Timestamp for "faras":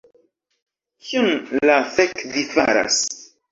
2.57-3.01